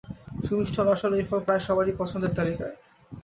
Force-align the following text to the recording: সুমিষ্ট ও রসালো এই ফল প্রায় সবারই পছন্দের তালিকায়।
সুমিষ্ট 0.47 0.75
ও 0.79 0.83
রসালো 0.83 1.15
এই 1.19 1.25
ফল 1.29 1.39
প্রায় 1.45 1.61
সবারই 1.67 1.93
পছন্দের 1.99 2.35
তালিকায়। 2.37 2.75